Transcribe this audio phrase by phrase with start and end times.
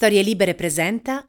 [0.00, 1.22] Storie Libere presenta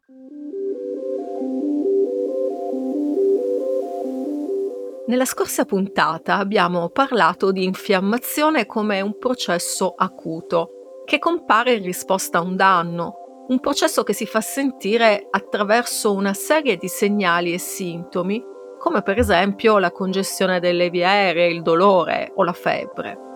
[5.07, 12.37] Nella scorsa puntata abbiamo parlato di infiammazione come un processo acuto che compare in risposta
[12.37, 17.59] a un danno, un processo che si fa sentire attraverso una serie di segnali e
[17.59, 18.41] sintomi,
[18.79, 23.30] come per esempio la congestione delle vie aeree, il dolore o la febbre.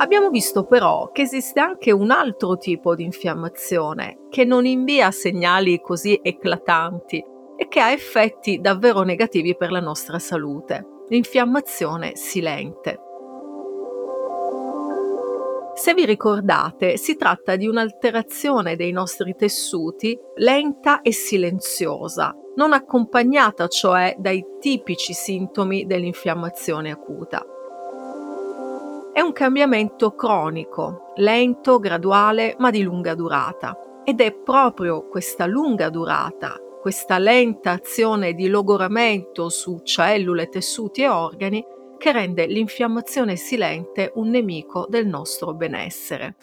[0.00, 5.80] Abbiamo visto però che esiste anche un altro tipo di infiammazione che non invia segnali
[5.80, 7.24] così eclatanti
[7.56, 13.00] e che ha effetti davvero negativi per la nostra salute, l'infiammazione silente.
[15.74, 23.66] Se vi ricordate, si tratta di un'alterazione dei nostri tessuti lenta e silenziosa, non accompagnata
[23.66, 27.44] cioè dai tipici sintomi dell'infiammazione acuta.
[29.18, 33.76] È un cambiamento cronico, lento, graduale, ma di lunga durata.
[34.04, 41.08] Ed è proprio questa lunga durata, questa lenta azione di logoramento su cellule, tessuti e
[41.08, 41.64] organi
[41.98, 46.36] che rende l'infiammazione silente un nemico del nostro benessere.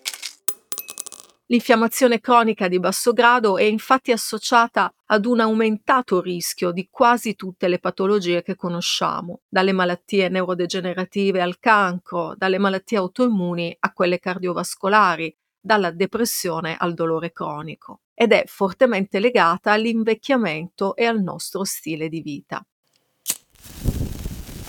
[1.48, 7.68] L'infiammazione cronica di basso grado è infatti associata ad un aumentato rischio di quasi tutte
[7.68, 15.38] le patologie che conosciamo, dalle malattie neurodegenerative al cancro, dalle malattie autoimmuni a quelle cardiovascolari,
[15.60, 22.22] dalla depressione al dolore cronico, ed è fortemente legata all'invecchiamento e al nostro stile di
[22.22, 22.66] vita.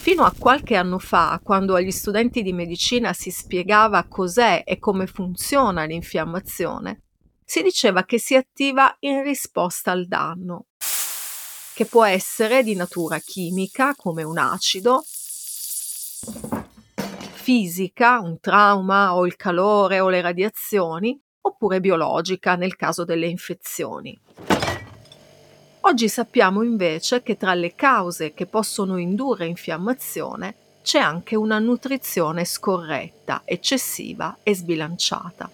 [0.07, 5.09] Fino a qualche anno fa, quando agli studenti di medicina si spiegava cos'è e come
[5.09, 7.03] funziona l'infiammazione,
[7.45, 10.67] si diceva che si attiva in risposta al danno,
[11.75, 15.03] che può essere di natura chimica, come un acido,
[17.33, 24.17] fisica, un trauma o il calore o le radiazioni, oppure biologica nel caso delle infezioni.
[25.87, 32.45] Oggi sappiamo invece che tra le cause che possono indurre infiammazione c'è anche una nutrizione
[32.45, 35.49] scorretta, eccessiva e sbilanciata.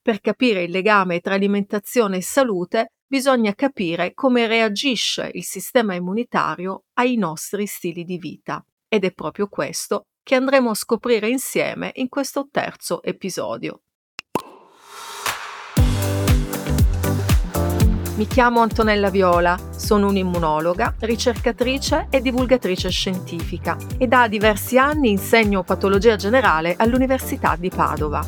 [0.00, 6.84] Per capire il legame tra alimentazione e salute bisogna capire come reagisce il sistema immunitario
[6.92, 12.08] ai nostri stili di vita ed è proprio questo che andremo a scoprire insieme in
[12.08, 13.80] questo terzo episodio.
[18.16, 25.64] Mi chiamo Antonella Viola, sono un'immunologa, ricercatrice e divulgatrice scientifica e da diversi anni insegno
[25.64, 28.24] patologia generale all'Università di Padova.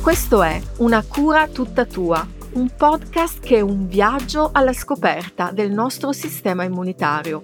[0.00, 5.72] Questo è Una cura tutta tua, un podcast che è un viaggio alla scoperta del
[5.72, 7.42] nostro sistema immunitario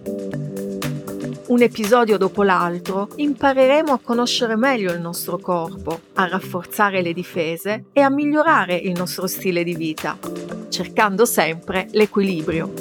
[1.50, 7.86] un episodio dopo l'altro, impareremo a conoscere meglio il nostro corpo, a rafforzare le difese
[7.92, 10.16] e a migliorare il nostro stile di vita,
[10.68, 12.72] cercando sempre l'equilibrio.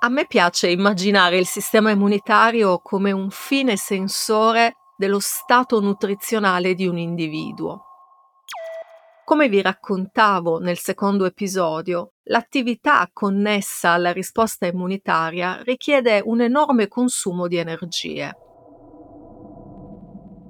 [0.00, 6.86] A me piace immaginare il sistema immunitario come un fine sensore dello stato nutrizionale di
[6.86, 7.84] un individuo.
[9.24, 17.48] Come vi raccontavo nel secondo episodio, l'attività connessa alla risposta immunitaria richiede un enorme consumo
[17.48, 18.36] di energie.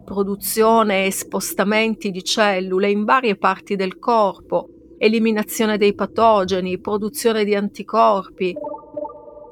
[0.05, 4.69] Produzione e spostamenti di cellule in varie parti del corpo,
[4.99, 8.57] eliminazione dei patogeni, produzione di anticorpi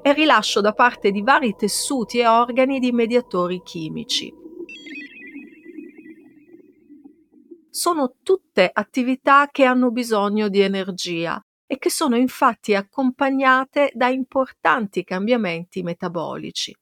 [0.02, 4.41] e rilascio da parte di vari tessuti e organi di mediatori chimici.
[7.74, 15.02] Sono tutte attività che hanno bisogno di energia e che sono infatti accompagnate da importanti
[15.04, 16.76] cambiamenti metabolici.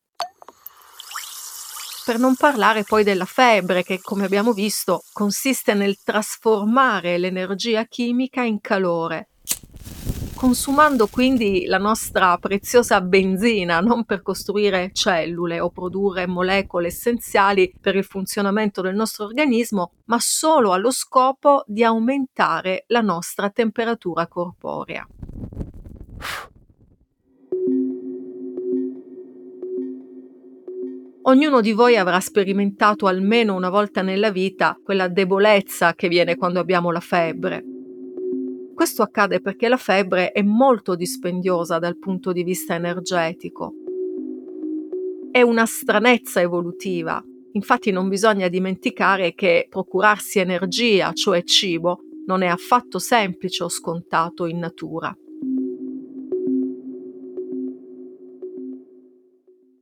[2.04, 8.42] Per non parlare poi della febbre che, come abbiamo visto, consiste nel trasformare l'energia chimica
[8.42, 9.29] in calore
[10.40, 17.94] consumando quindi la nostra preziosa benzina non per costruire cellule o produrre molecole essenziali per
[17.94, 25.06] il funzionamento del nostro organismo, ma solo allo scopo di aumentare la nostra temperatura corporea.
[31.24, 36.60] Ognuno di voi avrà sperimentato almeno una volta nella vita quella debolezza che viene quando
[36.60, 37.62] abbiamo la febbre
[38.80, 43.74] questo accade perché la febbre è molto dispendiosa dal punto di vista energetico.
[45.30, 47.22] È una stranezza evolutiva.
[47.52, 54.46] Infatti non bisogna dimenticare che procurarsi energia, cioè cibo, non è affatto semplice o scontato
[54.46, 55.14] in natura.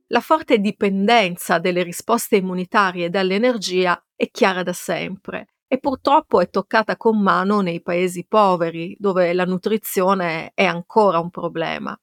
[0.07, 6.97] La forte dipendenza delle risposte immunitarie dall'energia è chiara da sempre e purtroppo è toccata
[6.97, 11.95] con mano nei paesi poveri, dove la nutrizione è ancora un problema.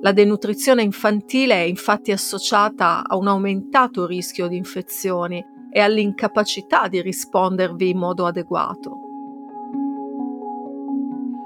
[0.00, 7.02] La denutrizione infantile è infatti associata a un aumentato rischio di infezioni e all'incapacità di
[7.02, 8.96] rispondervi in modo adeguato.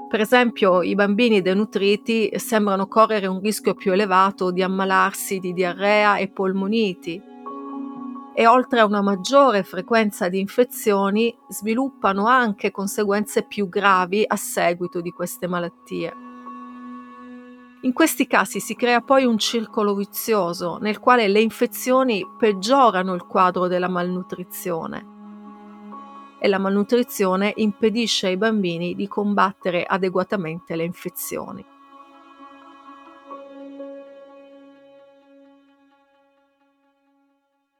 [0.07, 6.15] Per esempio, i bambini denutriti sembrano correre un rischio più elevato di ammalarsi di diarrea
[6.15, 7.21] e polmoniti
[8.39, 15.01] e oltre a una maggiore frequenza di infezioni sviluppano anche conseguenze più gravi a seguito
[15.01, 16.13] di queste malattie.
[17.81, 23.25] In questi casi si crea poi un circolo vizioso nel quale le infezioni peggiorano il
[23.25, 25.15] quadro della malnutrizione
[26.39, 31.65] e la malnutrizione impedisce ai bambini di combattere adeguatamente le infezioni.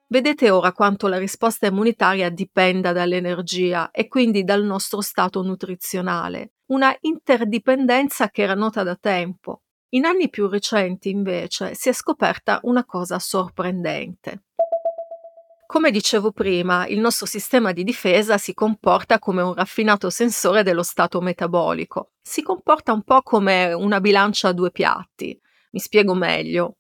[0.10, 6.96] Vedete ora quanto la risposta immunitaria dipenda dall'energia e quindi dal nostro stato nutrizionale, una
[7.02, 9.64] interdipendenza che era nota da tempo.
[9.90, 14.44] In anni più recenti, invece, si è scoperta una cosa sorprendente.
[15.66, 20.84] Come dicevo prima, il nostro sistema di difesa si comporta come un raffinato sensore dello
[20.84, 22.12] stato metabolico.
[22.22, 25.38] Si comporta un po' come una bilancia a due piatti.
[25.72, 26.77] Mi spiego meglio.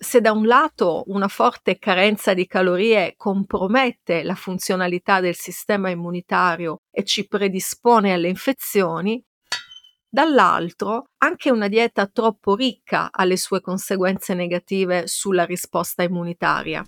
[0.00, 6.82] Se da un lato una forte carenza di calorie compromette la funzionalità del sistema immunitario
[6.90, 9.20] e ci predispone alle infezioni,
[10.08, 16.86] dall'altro anche una dieta troppo ricca ha le sue conseguenze negative sulla risposta immunitaria.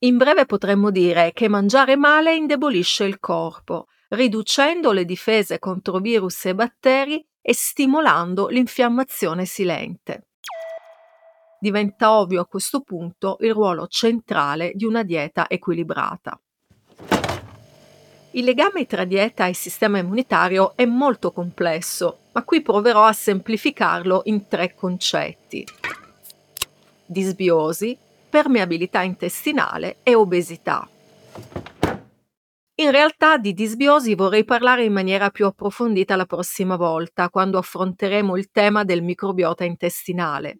[0.00, 6.46] In breve potremmo dire che mangiare male indebolisce il corpo, riducendo le difese contro virus
[6.46, 10.26] e batteri e stimolando l'infiammazione silente.
[11.66, 16.40] Diventa ovvio a questo punto il ruolo centrale di una dieta equilibrata.
[18.30, 24.20] Il legame tra dieta e sistema immunitario è molto complesso, ma qui proverò a semplificarlo
[24.26, 25.66] in tre concetti.
[27.04, 27.98] Disbiosi,
[28.30, 30.88] permeabilità intestinale e obesità.
[32.76, 38.36] In realtà di disbiosi vorrei parlare in maniera più approfondita la prossima volta, quando affronteremo
[38.36, 40.58] il tema del microbiota intestinale.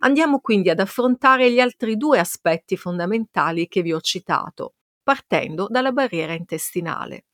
[0.00, 5.90] Andiamo quindi ad affrontare gli altri due aspetti fondamentali che vi ho citato, partendo dalla
[5.90, 7.24] barriera intestinale.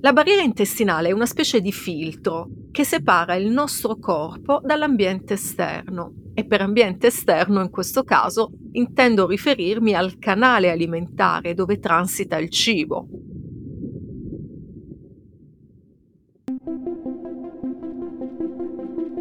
[0.00, 6.14] La barriera intestinale è una specie di filtro che separa il nostro corpo dall'ambiente esterno
[6.34, 12.48] e per ambiente esterno in questo caso intendo riferirmi al canale alimentare dove transita il
[12.48, 13.06] cibo.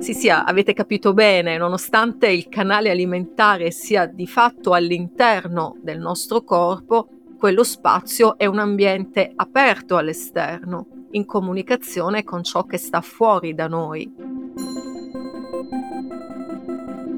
[0.01, 6.41] Sì, sì, avete capito bene, nonostante il canale alimentare sia di fatto all'interno del nostro
[6.41, 7.07] corpo,
[7.37, 13.67] quello spazio è un ambiente aperto all'esterno, in comunicazione con ciò che sta fuori da
[13.67, 14.11] noi.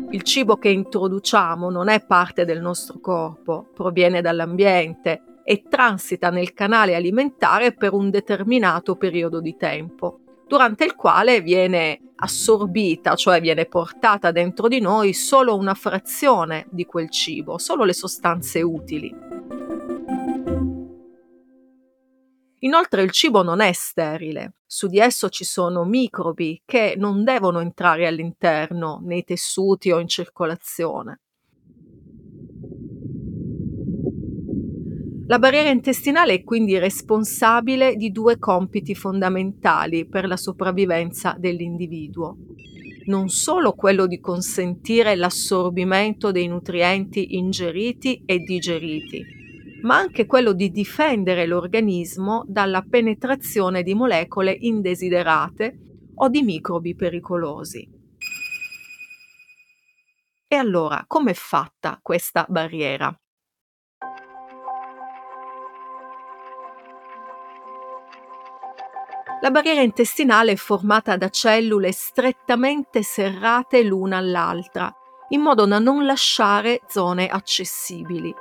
[0.10, 6.54] Il cibo che introduciamo non è parte del nostro corpo, proviene dall'ambiente e transita nel
[6.54, 13.66] canale alimentare per un determinato periodo di tempo, durante il quale viene assorbita, cioè viene
[13.66, 19.14] portata dentro di noi solo una frazione di quel cibo, solo le sostanze utili.
[22.60, 27.60] Inoltre il cibo non è sterile, su di esso ci sono microbi che non devono
[27.60, 31.23] entrare all'interno, nei tessuti o in circolazione.
[35.26, 42.36] La barriera intestinale è quindi responsabile di due compiti fondamentali per la sopravvivenza dell'individuo.
[43.06, 49.26] Non solo quello di consentire l'assorbimento dei nutrienti ingeriti e digeriti,
[49.84, 55.80] ma anche quello di difendere l'organismo dalla penetrazione di molecole indesiderate
[56.16, 57.90] o di microbi pericolosi.
[60.50, 63.18] E allora, com'è fatta questa barriera?
[69.44, 74.90] La barriera intestinale è formata da cellule strettamente serrate l'una all'altra,
[75.32, 78.34] in modo da non lasciare zone accessibili.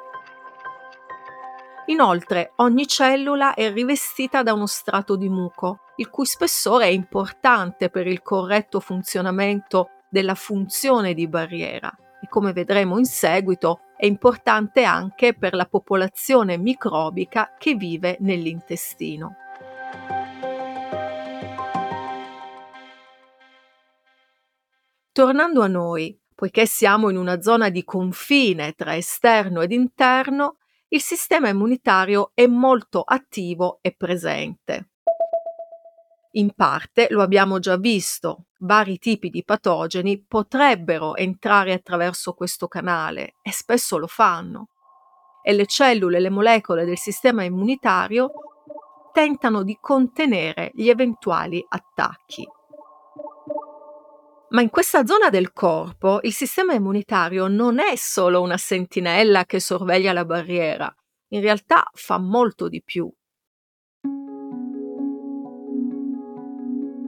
[1.87, 7.91] Inoltre, ogni cellula è rivestita da uno strato di muco, il cui spessore è importante
[7.91, 11.93] per il corretto funzionamento della funzione di barriera
[12.23, 19.39] e come vedremo in seguito è importante anche per la popolazione microbica che vive nell'intestino.
[25.13, 30.57] Tornando a noi, poiché siamo in una zona di confine tra esterno ed interno,
[30.89, 34.89] il sistema immunitario è molto attivo e presente.
[36.33, 43.35] In parte lo abbiamo già visto, vari tipi di patogeni potrebbero entrare attraverso questo canale
[43.43, 44.69] e spesso lo fanno.
[45.43, 48.31] E le cellule e le molecole del sistema immunitario
[49.13, 52.49] tentano di contenere gli eventuali attacchi.
[54.53, 59.59] Ma in questa zona del corpo il sistema immunitario non è solo una sentinella che
[59.61, 60.95] sorveglia la barriera,
[61.29, 63.11] in realtà fa molto di più.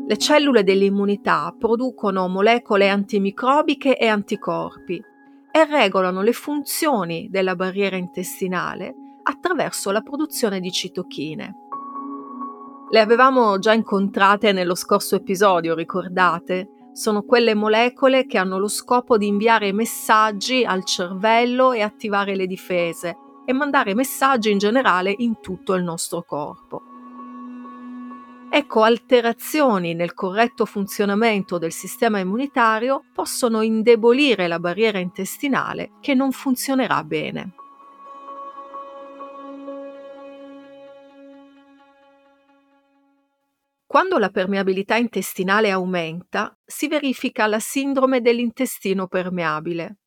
[0.06, 5.02] Le cellule dell'immunità producono molecole antimicrobiche e anticorpi
[5.50, 11.54] e regolano le funzioni della barriera intestinale attraverso la produzione di citochine.
[12.90, 16.73] Le avevamo già incontrate nello scorso episodio, ricordate?
[16.94, 22.46] Sono quelle molecole che hanno lo scopo di inviare messaggi al cervello e attivare le
[22.46, 26.82] difese e mandare messaggi in generale in tutto il nostro corpo.
[28.48, 36.30] Ecco, alterazioni nel corretto funzionamento del sistema immunitario possono indebolire la barriera intestinale che non
[36.30, 37.54] funzionerà bene.
[43.94, 49.98] Quando la permeabilità intestinale aumenta, si verifica la sindrome dell'intestino permeabile.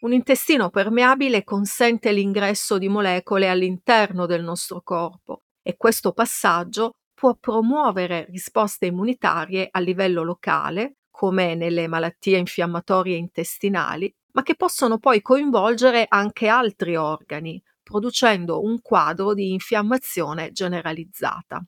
[0.00, 7.36] Un intestino permeabile consente l'ingresso di molecole all'interno del nostro corpo e questo passaggio può
[7.36, 15.22] promuovere risposte immunitarie a livello locale, come nelle malattie infiammatorie intestinali, ma che possono poi
[15.22, 21.64] coinvolgere anche altri organi, producendo un quadro di infiammazione generalizzata.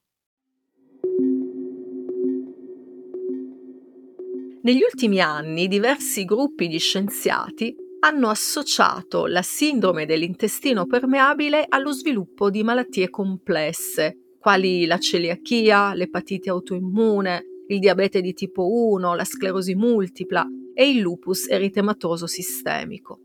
[4.66, 12.50] Negli ultimi anni diversi gruppi di scienziati hanno associato la sindrome dell'intestino permeabile allo sviluppo
[12.50, 19.76] di malattie complesse, quali la celiachia, l'epatite autoimmune, il diabete di tipo 1, la sclerosi
[19.76, 20.44] multipla
[20.74, 23.20] e il lupus eritematoso sistemico.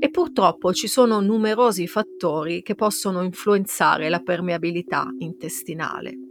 [0.00, 6.29] E purtroppo ci sono numerosi fattori che possono influenzare la permeabilità intestinale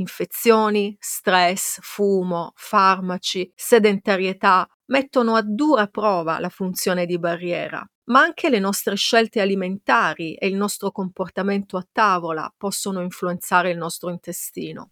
[0.00, 8.50] infezioni, stress, fumo, farmaci, sedentarietà mettono a dura prova la funzione di barriera, ma anche
[8.50, 14.90] le nostre scelte alimentari e il nostro comportamento a tavola possono influenzare il nostro intestino.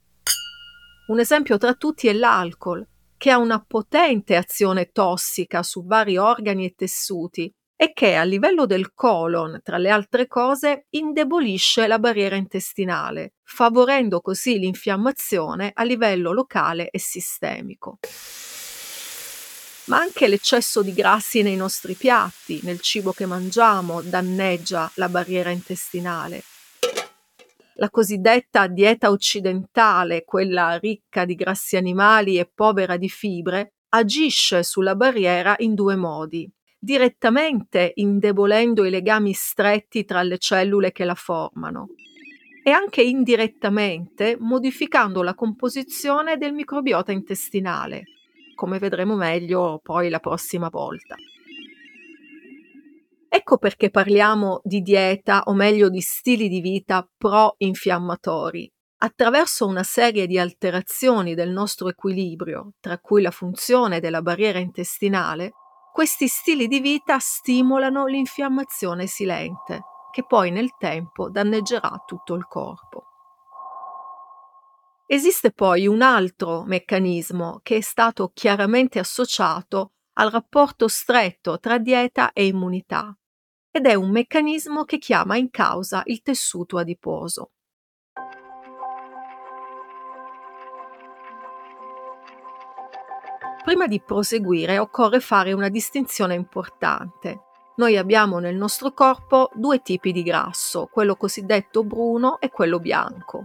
[1.08, 2.86] Un esempio tra tutti è l'alcol,
[3.16, 8.66] che ha una potente azione tossica su vari organi e tessuti e che a livello
[8.66, 16.32] del colon, tra le altre cose, indebolisce la barriera intestinale, favorendo così l'infiammazione a livello
[16.32, 18.00] locale e sistemico.
[19.84, 25.50] Ma anche l'eccesso di grassi nei nostri piatti, nel cibo che mangiamo, danneggia la barriera
[25.50, 26.42] intestinale.
[27.74, 34.96] La cosiddetta dieta occidentale, quella ricca di grassi animali e povera di fibre, agisce sulla
[34.96, 41.88] barriera in due modi direttamente indebolendo i legami stretti tra le cellule che la formano
[42.62, 48.04] e anche indirettamente modificando la composizione del microbiota intestinale,
[48.54, 51.16] come vedremo meglio poi la prossima volta.
[53.30, 58.70] Ecco perché parliamo di dieta o meglio di stili di vita pro-infiammatori.
[59.00, 65.52] Attraverso una serie di alterazioni del nostro equilibrio, tra cui la funzione della barriera intestinale,
[65.98, 73.02] questi stili di vita stimolano l'infiammazione silente, che poi nel tempo danneggerà tutto il corpo.
[75.08, 82.30] Esiste poi un altro meccanismo che è stato chiaramente associato al rapporto stretto tra dieta
[82.30, 83.12] e immunità
[83.68, 87.54] ed è un meccanismo che chiama in causa il tessuto adiposo.
[93.68, 97.42] Prima di proseguire occorre fare una distinzione importante.
[97.76, 103.44] Noi abbiamo nel nostro corpo due tipi di grasso, quello cosiddetto bruno e quello bianco.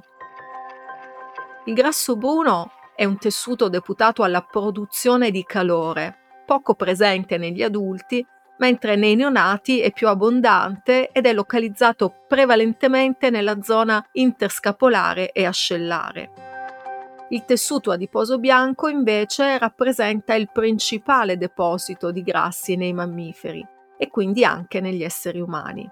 [1.65, 8.25] Il grasso bruno è un tessuto deputato alla produzione di calore, poco presente negli adulti,
[8.59, 16.52] mentre nei neonati è più abbondante ed è localizzato prevalentemente nella zona interscapolare e ascellare.
[17.33, 24.45] Il tessuto adiposo bianco invece rappresenta il principale deposito di grassi nei mammiferi e quindi
[24.45, 25.89] anche negli esseri umani.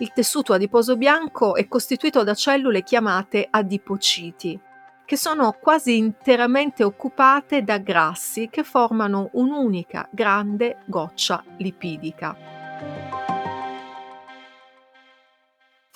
[0.00, 4.60] Il tessuto adiposo bianco è costituito da cellule chiamate adipociti,
[5.06, 13.35] che sono quasi interamente occupate da grassi che formano un'unica grande goccia lipidica.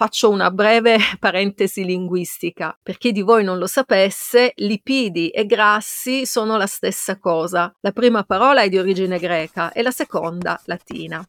[0.00, 2.74] Faccio una breve parentesi linguistica.
[2.82, 7.70] Per chi di voi non lo sapesse, lipidi e grassi sono la stessa cosa.
[7.80, 11.22] La prima parola è di origine greca e la seconda latina.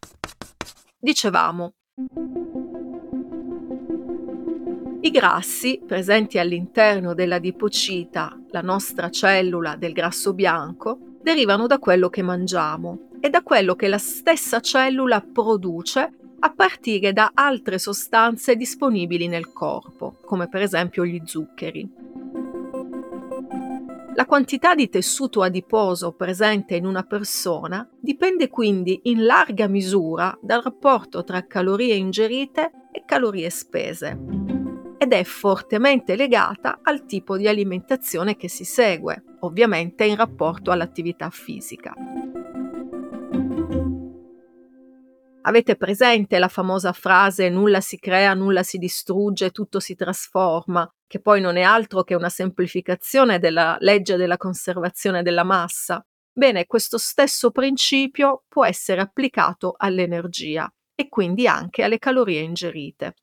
[0.97, 1.73] Dicevamo,
[5.01, 12.21] i grassi presenti all'interno dell'adipocita, la nostra cellula del grasso bianco, derivano da quello che
[12.21, 16.13] mangiamo e da quello che la stessa cellula produce
[16.43, 21.89] a partire da altre sostanze disponibili nel corpo, come per esempio gli zuccheri.
[24.13, 30.62] La quantità di tessuto adiposo presente in una persona dipende quindi in larga misura dal
[30.62, 34.19] rapporto tra calorie ingerite e calorie spese
[34.98, 41.29] ed è fortemente legata al tipo di alimentazione che si segue, ovviamente in rapporto all'attività
[41.29, 41.93] fisica.
[45.43, 51.19] Avete presente la famosa frase nulla si crea, nulla si distrugge, tutto si trasforma, che
[51.19, 56.05] poi non è altro che una semplificazione della legge della conservazione della massa?
[56.31, 63.15] Bene, questo stesso principio può essere applicato all'energia e quindi anche alle calorie ingerite.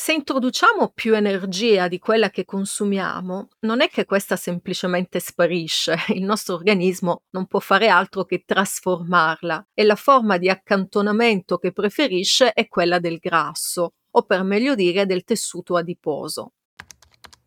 [0.00, 6.22] Se introduciamo più energia di quella che consumiamo, non è che questa semplicemente sparisce, il
[6.22, 12.52] nostro organismo non può fare altro che trasformarla e la forma di accantonamento che preferisce
[12.52, 16.52] è quella del grasso, o per meglio dire del tessuto adiposo.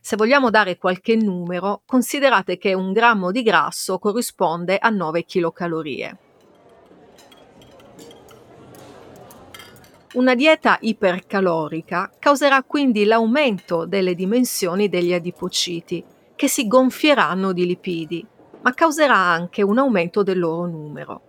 [0.01, 6.17] Se vogliamo dare qualche numero, considerate che un grammo di grasso corrisponde a 9 kcal.
[10.13, 16.04] Una dieta ipercalorica causerà quindi l'aumento delle dimensioni degli adipociti,
[16.36, 18.28] che si gonfieranno di lipidi,
[18.62, 21.21] ma causerà anche un aumento del loro numero.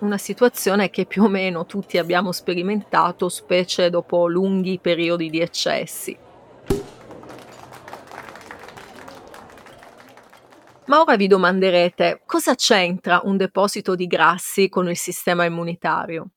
[0.00, 6.14] Una situazione che più o meno tutti abbiamo sperimentato, specie dopo lunghi periodi di eccessi.
[10.84, 16.32] Ma ora vi domanderete cosa c'entra un deposito di grassi con il sistema immunitario?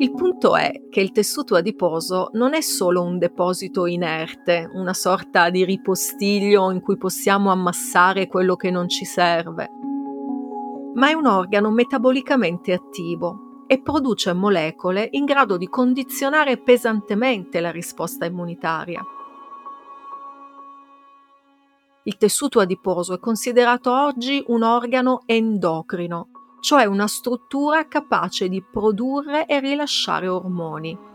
[0.00, 5.50] Il punto è che il tessuto adiposo non è solo un deposito inerte, una sorta
[5.50, 9.68] di ripostiglio in cui possiamo ammassare quello che non ci serve,
[10.94, 17.70] ma è un organo metabolicamente attivo e produce molecole in grado di condizionare pesantemente la
[17.70, 19.04] risposta immunitaria.
[22.04, 26.29] Il tessuto adiposo è considerato oggi un organo endocrino,
[26.60, 31.08] cioè una struttura capace di produrre e rilasciare ormoni.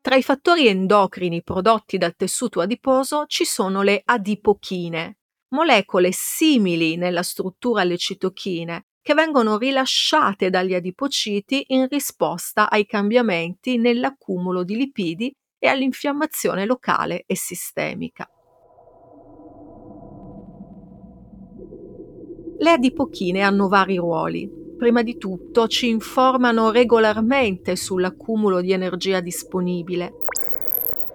[0.00, 5.18] Tra i fattori endocrini prodotti dal tessuto adiposo ci sono le adipochine,
[5.48, 13.76] molecole simili nella struttura alle citochine, che vengono rilasciate dagli adipociti in risposta ai cambiamenti
[13.76, 18.28] nell'accumulo di lipidi e all'infiammazione locale e sistemica.
[22.60, 24.50] Le adipochine hanno vari ruoli.
[24.76, 30.14] Prima di tutto ci informano regolarmente sull'accumulo di energia disponibile,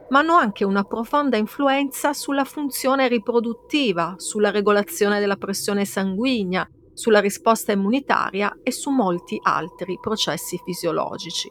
[0.09, 7.19] ma hanno anche una profonda influenza sulla funzione riproduttiva, sulla regolazione della pressione sanguigna, sulla
[7.19, 11.49] risposta immunitaria e su molti altri processi fisiologici.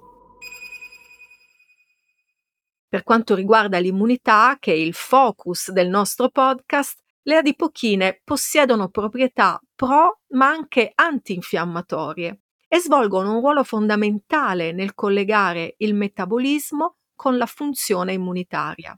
[2.88, 9.60] Per quanto riguarda l'immunità, che è il focus del nostro podcast, le adipochine possiedono proprietà
[9.82, 17.46] pro ma anche antinfiammatorie e svolgono un ruolo fondamentale nel collegare il metabolismo con la
[17.46, 18.96] funzione immunitaria.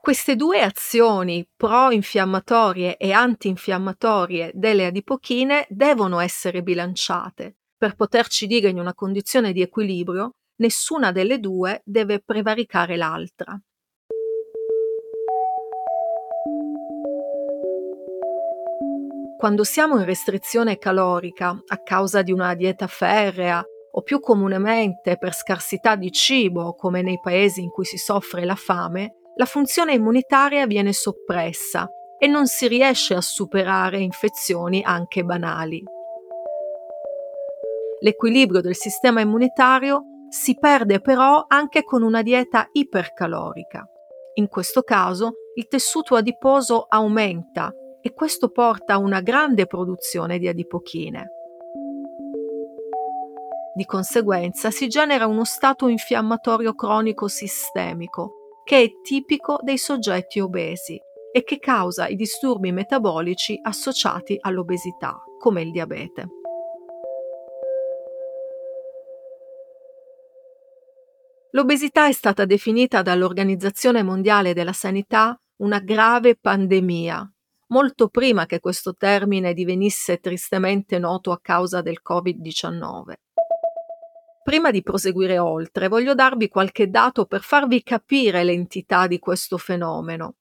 [0.00, 7.58] Queste due azioni pro-infiammatorie e antinfiammatorie delle adipochine devono essere bilanciate.
[7.76, 13.60] Per poterci dire in una condizione di equilibrio, nessuna delle due deve prevaricare l'altra.
[19.42, 25.34] Quando siamo in restrizione calorica a causa di una dieta ferrea o più comunemente per
[25.34, 30.64] scarsità di cibo, come nei paesi in cui si soffre la fame, la funzione immunitaria
[30.68, 31.88] viene soppressa
[32.20, 35.82] e non si riesce a superare infezioni anche banali.
[37.98, 43.84] L'equilibrio del sistema immunitario si perde però anche con una dieta ipercalorica.
[44.34, 50.48] In questo caso il tessuto adiposo aumenta e questo porta a una grande produzione di
[50.48, 51.30] adipochine.
[53.74, 61.00] Di conseguenza si genera uno stato infiammatorio cronico sistemico, che è tipico dei soggetti obesi
[61.32, 66.28] e che causa i disturbi metabolici associati all'obesità, come il diabete.
[71.52, 77.30] L'obesità è stata definita dall'Organizzazione Mondiale della Sanità una grave pandemia,
[77.72, 83.14] molto prima che questo termine divenisse tristemente noto a causa del Covid-19.
[84.44, 90.34] Prima di proseguire oltre, voglio darvi qualche dato per farvi capire l'entità di questo fenomeno.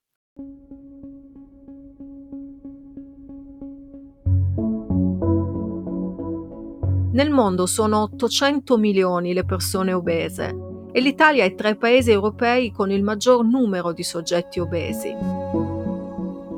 [7.14, 10.56] Nel mondo sono 800 milioni le persone obese
[10.92, 15.71] e l'Italia è tra i paesi europei con il maggior numero di soggetti obesi.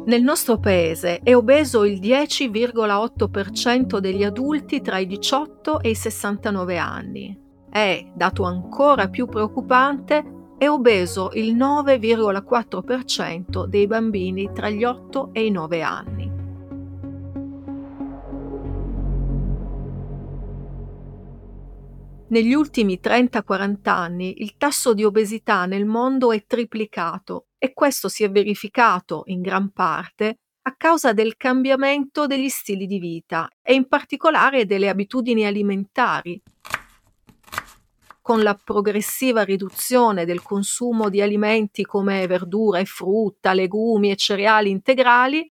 [0.05, 6.77] Nel nostro paese è obeso il 10,8% degli adulti tra i 18 e i 69
[6.77, 7.39] anni.
[7.69, 15.45] È, dato ancora più preoccupante, è obeso il 9,4% dei bambini tra gli 8 e
[15.45, 16.31] i 9 anni.
[22.27, 28.25] Negli ultimi 30-40 anni il tasso di obesità nel mondo è triplicato e questo si
[28.25, 33.87] è verificato in gran parte a causa del cambiamento degli stili di vita e in
[33.87, 36.41] particolare delle abitudini alimentari,
[38.21, 44.69] con la progressiva riduzione del consumo di alimenti come verdura e frutta, legumi e cereali
[44.69, 45.49] integrali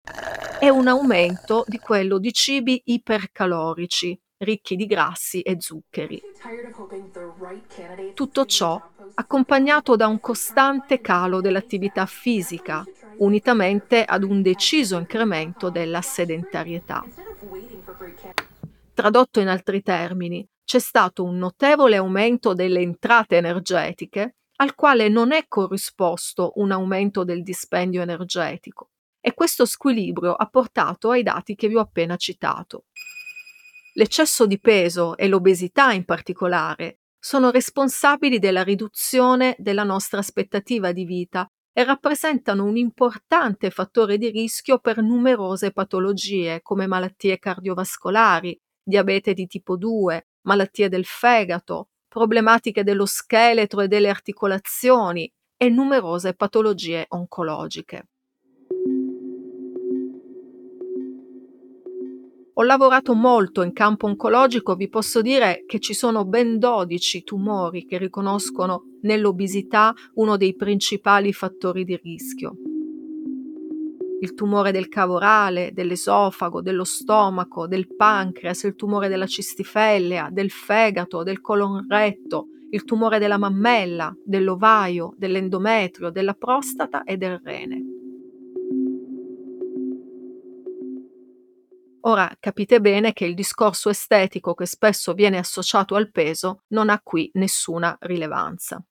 [0.58, 6.24] e un aumento di quello di cibi ipercalorici, ricchi di grassi e zuccheri.
[8.12, 8.82] Tutto ciò
[9.14, 17.08] accompagnato da un costante calo dell'attività fisica, unitamente ad un deciso incremento della sedentarietà.
[18.92, 25.32] Tradotto in altri termini, c'è stato un notevole aumento delle entrate energetiche, al quale non
[25.32, 31.68] è corrisposto un aumento del dispendio energetico, e questo squilibrio ha portato ai dati che
[31.68, 32.84] vi ho appena citato.
[33.98, 41.04] L'eccesso di peso e l'obesità in particolare sono responsabili della riduzione della nostra aspettativa di
[41.04, 49.34] vita e rappresentano un importante fattore di rischio per numerose patologie come malattie cardiovascolari, diabete
[49.34, 57.04] di tipo 2, malattie del fegato, problematiche dello scheletro e delle articolazioni e numerose patologie
[57.08, 58.06] oncologiche.
[62.60, 67.86] Ho lavorato molto in campo oncologico, vi posso dire che ci sono ben 12 tumori
[67.86, 72.56] che riconoscono nell'obesità uno dei principali fattori di rischio.
[74.20, 80.50] Il tumore del cavo orale, dell'esofago, dello stomaco, del pancreas, il tumore della cistifellea, del
[80.50, 87.97] fegato, del colon retto, il tumore della mammella, dell'ovaio, dell'endometrio, della prostata e del rene.
[92.08, 97.00] Ora capite bene che il discorso estetico che spesso viene associato al peso non ha
[97.02, 98.82] qui nessuna rilevanza.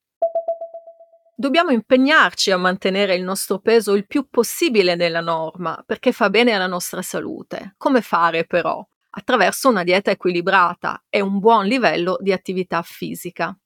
[1.36, 6.52] Dobbiamo impegnarci a mantenere il nostro peso il più possibile nella norma perché fa bene
[6.52, 7.74] alla nostra salute.
[7.78, 8.88] Come fare però?
[9.10, 13.58] Attraverso una dieta equilibrata e un buon livello di attività fisica.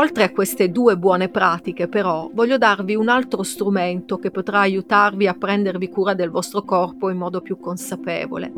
[0.00, 5.26] Oltre a queste due buone pratiche, però, voglio darvi un altro strumento che potrà aiutarvi
[5.26, 8.50] a prendervi cura del vostro corpo in modo più consapevole.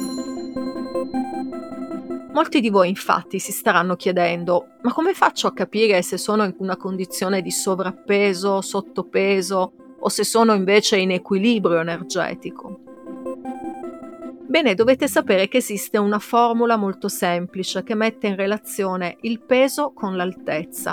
[2.32, 6.54] Molti di voi infatti si staranno chiedendo, ma come faccio a capire se sono in
[6.58, 12.81] una condizione di sovrappeso, sottopeso o se sono invece in equilibrio energetico?
[14.52, 19.94] Bene, dovete sapere che esiste una formula molto semplice che mette in relazione il peso
[19.94, 20.92] con l'altezza.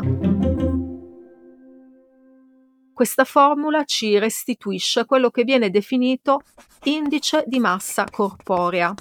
[2.94, 6.40] Questa formula ci restituisce quello che viene definito
[6.84, 8.94] indice di massa corporea,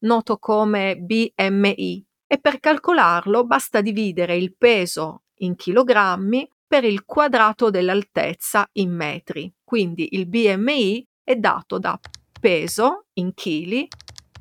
[0.00, 7.70] noto come BMI, e per calcolarlo basta dividere il peso in chilogrammi per il quadrato
[7.70, 9.50] dell'altezza in metri.
[9.64, 11.98] Quindi il BMI è dato da
[12.44, 13.88] peso in chili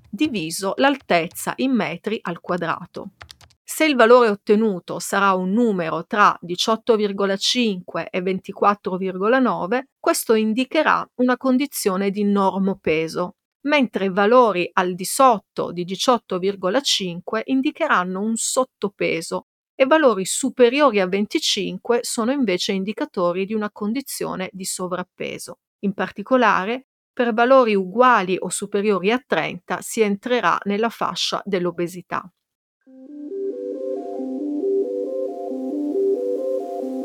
[0.10, 3.12] diviso l'altezza in metri al quadrato.
[3.64, 12.10] Se il valore ottenuto sarà un numero tra 18,5 e 24,9, questo indicherà una condizione
[12.10, 13.36] di normopeso,
[13.68, 22.00] mentre valori al di sotto di 18,5 indicheranno un sottopeso e valori superiori a 25
[22.02, 25.60] sono invece indicatori di una condizione di sovrappeso.
[25.84, 32.28] In particolare, per valori uguali o superiori a 30 si entrerà nella fascia dell'obesità.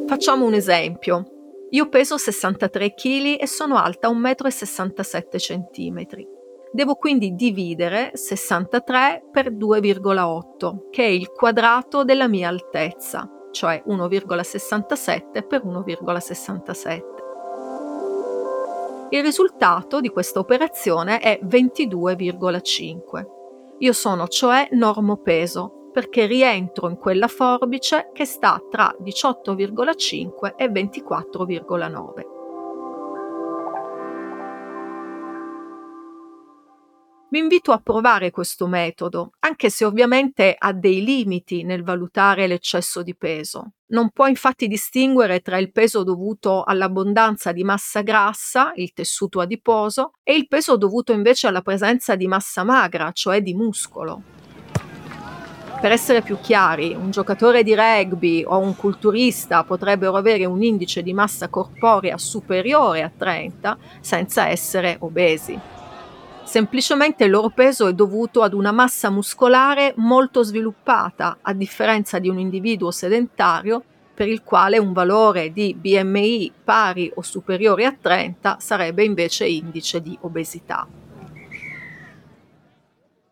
[0.07, 1.33] Facciamo un esempio.
[1.71, 6.07] Io peso 63 kg e sono alta 1,67 m.
[6.73, 15.47] Devo quindi dividere 63 per 2,8, che è il quadrato della mia altezza, cioè 1,67
[15.47, 17.17] per 1,67.
[19.11, 23.27] Il risultato di questa operazione è 22,5.
[23.79, 32.38] Io sono cioè normopeso, perché rientro in quella forbice che sta tra 18,5 e 24,9.
[37.31, 43.03] Vi invito a provare questo metodo, anche se ovviamente ha dei limiti nel valutare l'eccesso
[43.03, 43.73] di peso.
[43.88, 50.12] Non può infatti distinguere tra il peso dovuto all'abbondanza di massa grassa, il tessuto adiposo,
[50.23, 54.23] e il peso dovuto invece alla presenza di massa magra, cioè di muscolo.
[55.83, 61.03] Per essere più chiari, un giocatore di rugby o un culturista potrebbero avere un indice
[61.03, 65.78] di massa corporea superiore a 30 senza essere obesi.
[66.49, 72.31] Semplicemente il loro peso è dovuto ad una massa muscolare molto sviluppata, a differenza di
[72.31, 73.85] un individuo sedentario
[74.15, 80.01] per il quale un valore di BMI pari o superiore a 30 sarebbe invece indice
[80.01, 80.89] di obesità.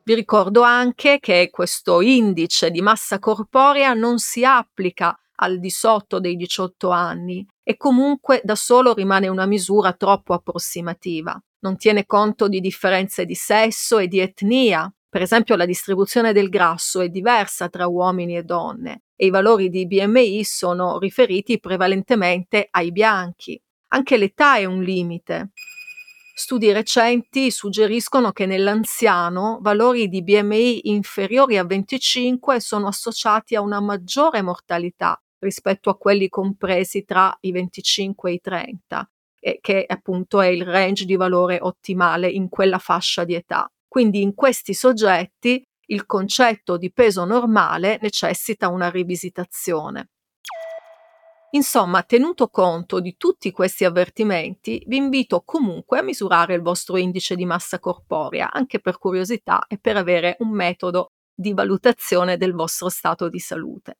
[0.03, 6.21] Vi ricordo anche che questo indice di massa corporea non si applica al di sotto
[6.21, 11.41] dei 18 anni e comunque da solo rimane una misura troppo approssimativa.
[11.61, 14.93] Non tiene conto di differenze di sesso e di etnia.
[15.09, 19.71] Per esempio la distribuzione del grasso è diversa tra uomini e donne e i valori
[19.71, 23.61] di BMI sono riferiti prevalentemente ai bianchi.
[23.89, 25.53] Anche l'età è un limite.
[26.35, 33.81] Studi recenti suggeriscono che nell'anziano valori di BMI inferiori a 25 sono associati a una
[33.81, 39.11] maggiore mortalità rispetto a quelli compresi tra i 25 e i 30,
[39.61, 43.69] che appunto è il range di valore ottimale in quella fascia di età.
[43.87, 50.09] Quindi in questi soggetti il concetto di peso normale necessita una rivisitazione.
[51.51, 57.37] Insomma, tenuto conto di tutti questi avvertimenti, vi invito comunque a misurare il vostro indice
[57.37, 62.89] di massa corporea, anche per curiosità e per avere un metodo di valutazione del vostro
[62.89, 63.99] stato di salute.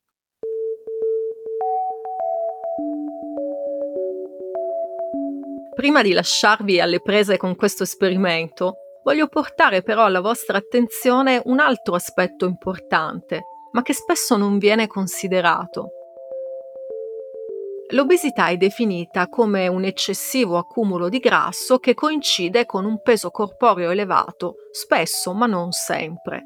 [5.77, 11.61] Prima di lasciarvi alle prese con questo esperimento, voglio portare però alla vostra attenzione un
[11.61, 15.91] altro aspetto importante, ma che spesso non viene considerato
[17.91, 23.91] L'obesità è definita come un eccessivo accumulo di grasso che coincide con un peso corporeo
[23.91, 26.43] elevato, spesso ma non sempre.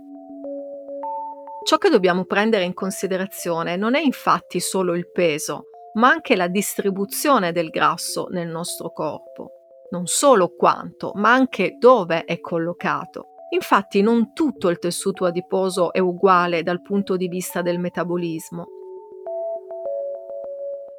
[1.67, 6.49] Ciò che dobbiamo prendere in considerazione non è infatti solo il peso, ma anche la
[6.49, 9.51] distribuzione del grasso nel nostro corpo.
[9.91, 13.29] Non solo quanto, ma anche dove è collocato.
[13.53, 18.67] Infatti non tutto il tessuto adiposo è uguale dal punto di vista del metabolismo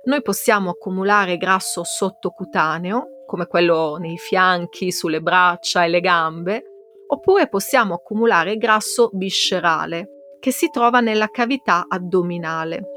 [0.04, 6.64] noi possiamo accumulare grasso sottocutaneo, come quello nei fianchi, sulle braccia e le gambe,
[7.06, 12.91] oppure possiamo accumulare grasso viscerale, che si trova nella cavità addominale.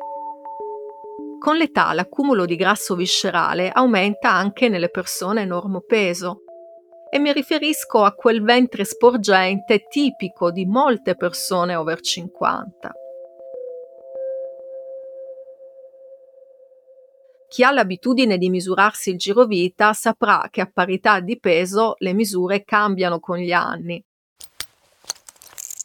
[1.45, 6.41] Con l'età l'accumulo di grasso viscerale aumenta anche nelle persone normopeso
[7.11, 12.93] e mi riferisco a quel ventre sporgente tipico di molte persone over 50.
[17.49, 22.65] Chi ha l'abitudine di misurarsi il girovita saprà che a parità di peso le misure
[22.65, 24.03] cambiano con gli anni.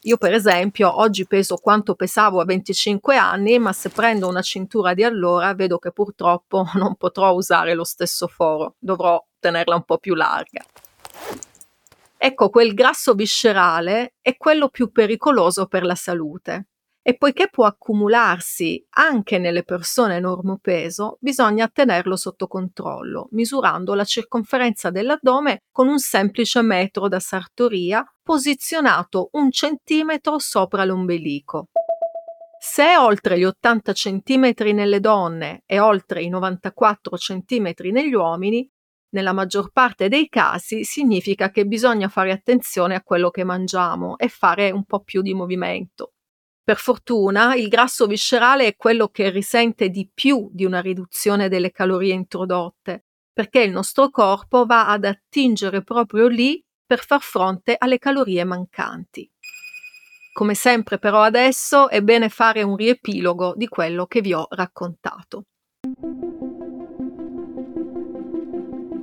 [0.03, 4.93] Io per esempio oggi peso quanto pesavo a 25 anni, ma se prendo una cintura
[4.93, 9.97] di allora vedo che purtroppo non potrò usare lo stesso foro, dovrò tenerla un po'
[9.97, 10.63] più larga.
[12.17, 16.67] Ecco, quel grasso viscerale è quello più pericoloso per la salute
[17.09, 24.91] e poiché può accumularsi anche nelle persone normopeso, bisogna tenerlo sotto controllo, misurando la circonferenza
[24.91, 31.69] dell'addome con un semplice metro da sartoria posizionato un centimetro sopra l'ombelico.
[32.59, 38.69] Se è oltre gli 80 cm nelle donne e oltre i 94 cm negli uomini,
[39.13, 44.27] nella maggior parte dei casi significa che bisogna fare attenzione a quello che mangiamo e
[44.27, 46.11] fare un po' più di movimento.
[46.69, 51.71] Per fortuna il grasso viscerale è quello che risente di più di una riduzione delle
[51.71, 57.97] calorie introdotte, perché il nostro corpo va ad attingere proprio lì per far fronte alle
[57.97, 59.27] calorie mancanti.
[60.32, 65.45] Come sempre però adesso è bene fare un riepilogo di quello che vi ho raccontato.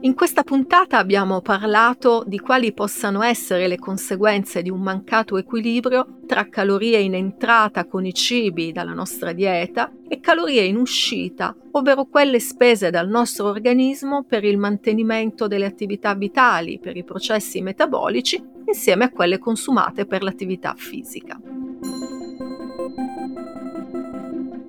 [0.06, 6.20] In questa puntata abbiamo parlato di quali possano essere le conseguenze di un mancato equilibrio
[6.28, 12.04] tra calorie in entrata con i cibi dalla nostra dieta e calorie in uscita, ovvero
[12.04, 18.40] quelle spese dal nostro organismo per il mantenimento delle attività vitali, per i processi metabolici,
[18.64, 21.36] insieme a quelle consumate per l'attività fisica.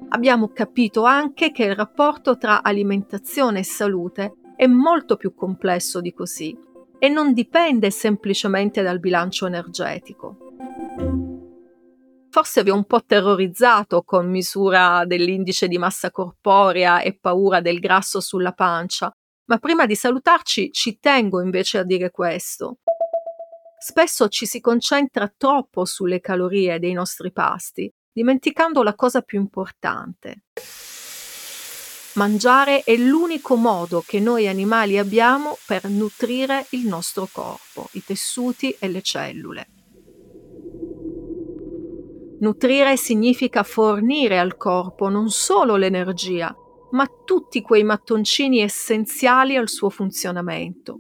[0.10, 6.14] Abbiamo capito anche che il rapporto tra alimentazione e salute è molto più complesso di
[6.14, 6.58] così
[6.98, 10.38] e non dipende semplicemente dal bilancio energetico.
[12.32, 17.80] Forse vi ho un po' terrorizzato con misura dell'indice di massa corporea e paura del
[17.80, 19.12] grasso sulla pancia,
[19.46, 22.80] ma prima di salutarci ci tengo invece a dire questo.
[23.80, 30.46] Spesso ci si concentra troppo sulle calorie dei nostri pasti, dimenticando la cosa più importante.
[32.18, 38.76] Mangiare è l'unico modo che noi animali abbiamo per nutrire il nostro corpo, i tessuti
[38.80, 39.68] e le cellule.
[42.40, 46.56] Nutrire significa fornire al corpo non solo l'energia,
[46.92, 50.98] ma tutti quei mattoncini essenziali al suo funzionamento.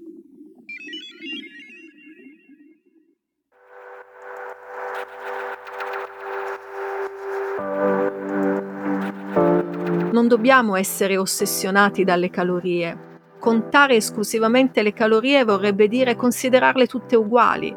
[10.17, 13.19] Non dobbiamo essere ossessionati dalle calorie.
[13.37, 17.71] Contare esclusivamente le calorie vorrebbe dire considerarle tutte uguali,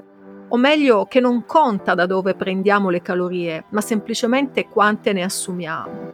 [0.48, 6.12] o meglio che non conta da dove prendiamo le calorie, ma semplicemente quante ne assumiamo.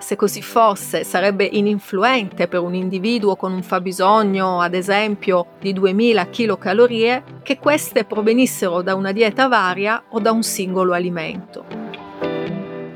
[0.00, 6.28] Se così fosse, sarebbe ininfluente per un individuo con un fabbisogno, ad esempio, di 2000
[6.28, 11.91] kcal che queste provenissero da una dieta varia o da un singolo alimento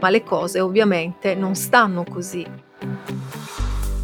[0.01, 2.47] ma le cose ovviamente non stanno così.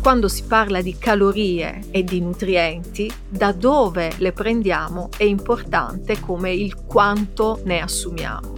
[0.03, 6.53] Quando si parla di calorie e di nutrienti, da dove le prendiamo è importante come
[6.53, 8.55] il quanto ne assumiamo.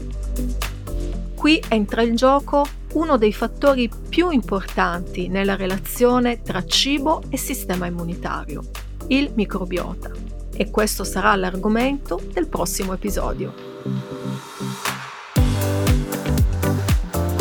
[1.35, 7.87] Qui entra in gioco uno dei fattori più importanti nella relazione tra cibo e sistema
[7.87, 8.63] immunitario,
[9.09, 10.11] il microbiota.
[10.57, 14.54] E questo sarà l'argomento del prossimo episodio.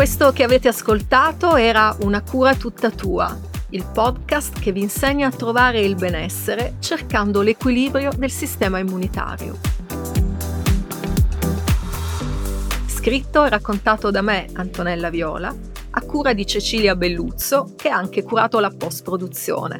[0.03, 3.39] Questo che avete ascoltato era Una cura tutta tua,
[3.69, 9.57] il podcast che vi insegna a trovare il benessere cercando l'equilibrio del sistema immunitario.
[12.85, 15.55] Scritto e raccontato da me, Antonella Viola,
[15.91, 19.79] a cura di Cecilia Belluzzo, che ha anche curato la post-produzione.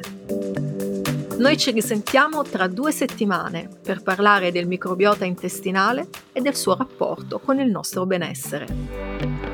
[1.36, 7.40] Noi ci risentiamo tra due settimane per parlare del microbiota intestinale e del suo rapporto
[7.40, 9.53] con il nostro benessere.